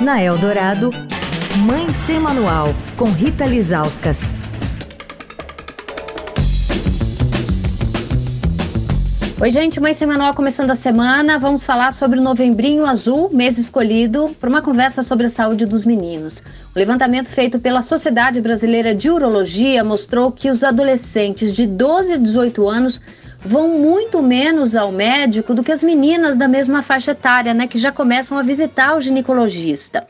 [0.00, 0.90] Na Eldorado,
[1.58, 4.32] Mãe Sem Manual, com Rita Lizauskas.
[9.40, 11.38] Oi, gente, Mãe Sem Manual começando a semana.
[11.38, 15.84] Vamos falar sobre o Novembrinho Azul, mês escolhido para uma conversa sobre a saúde dos
[15.84, 16.42] meninos.
[16.74, 22.16] O levantamento feito pela Sociedade Brasileira de Urologia mostrou que os adolescentes de 12 a
[22.16, 23.00] 18 anos
[23.44, 27.78] vão muito menos ao médico do que as meninas da mesma faixa etária, né, que
[27.78, 30.06] já começam a visitar o ginecologista.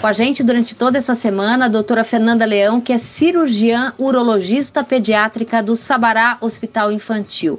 [0.00, 4.82] Com a gente durante toda essa semana, a doutora Fernanda Leão, que é cirurgiã urologista
[4.82, 7.58] pediátrica do Sabará Hospital Infantil.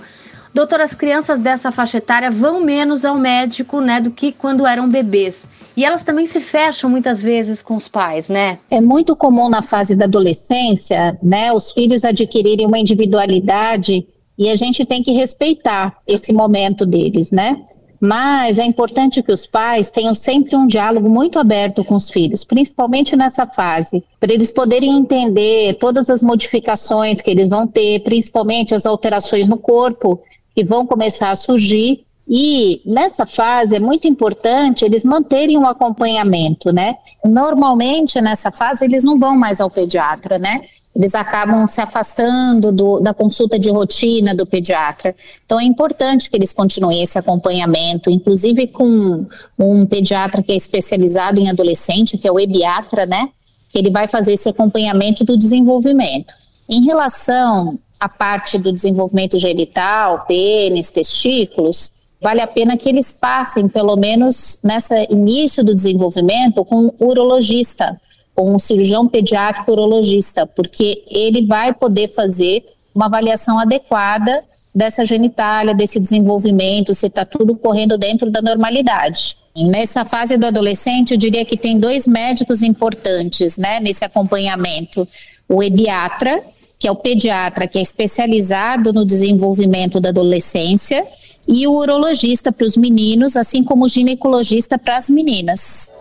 [0.54, 4.90] Doutora, as crianças dessa faixa etária vão menos ao médico, né, do que quando eram
[4.90, 5.48] bebês.
[5.78, 8.60] E elas também se fecham muitas vezes com os pais, né?
[8.70, 14.06] É muito comum na fase da adolescência, né, os filhos adquirirem uma individualidade
[14.38, 17.58] e a gente tem que respeitar esse momento deles, né?
[18.04, 22.44] Mas é importante que os pais tenham sempre um diálogo muito aberto com os filhos,
[22.44, 28.74] principalmente nessa fase, para eles poderem entender todas as modificações que eles vão ter, principalmente
[28.74, 30.20] as alterações no corpo
[30.56, 32.06] que vão começar a surgir.
[32.28, 36.96] E nessa fase é muito importante eles manterem um acompanhamento, né?
[37.26, 40.62] Normalmente nessa fase eles não vão mais ao pediatra, né?
[40.96, 45.16] Eles acabam se afastando do, da consulta de rotina do pediatra.
[45.46, 49.26] Então é importante que eles continuem esse acompanhamento, inclusive com
[49.58, 53.30] um pediatra que é especializado em adolescente, que é o ebiatra, né?
[53.74, 56.34] Ele vai fazer esse acompanhamento do desenvolvimento.
[56.68, 63.68] Em relação a parte do desenvolvimento genital, pênis, testículos, vale a pena que eles passem,
[63.68, 68.02] pelo menos nesse início do desenvolvimento, com um urologista,
[68.34, 75.76] com um cirurgião pediátrico urologista, porque ele vai poder fazer uma avaliação adequada dessa genitália,
[75.76, 79.38] desse desenvolvimento, se está tudo correndo dentro da normalidade.
[79.56, 85.08] Nessa fase do adolescente, eu diria que tem dois médicos importantes, né, nesse acompanhamento.
[85.48, 86.42] O ebiatra,
[86.82, 91.06] que é o pediatra que é especializado no desenvolvimento da adolescência,
[91.48, 95.92] e o urologista para os meninos, assim como o ginecologista para as meninas.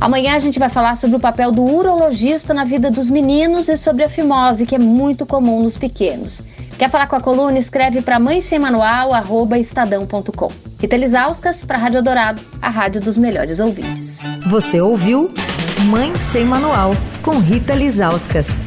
[0.00, 3.76] Amanhã a gente vai falar sobre o papel do urologista na vida dos meninos e
[3.76, 6.42] sobre a fimose, que é muito comum nos pequenos.
[6.76, 7.58] Quer falar com a coluna?
[7.60, 10.50] Escreve para mãe sem manual, arroba estadão.com.
[10.80, 14.22] Rita Lisauskas para a Rádio Dourado, a rádio dos melhores ouvintes.
[14.50, 15.32] Você ouviu
[15.86, 16.90] Mãe Sem Manual,
[17.22, 18.60] com Rita Lisauskas.